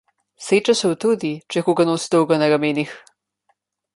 Sreča 0.45 0.73
se 0.79 0.87
utrudi, 0.93 1.29
če 1.55 1.63
koga 1.69 1.85
nosi 1.91 2.11
dolgo 2.15 2.39
na 2.43 2.49
ramenih. 2.53 2.97